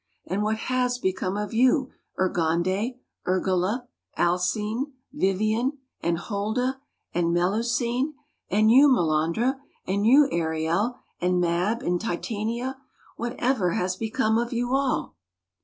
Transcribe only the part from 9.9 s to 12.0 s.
you, Ariel, and Mab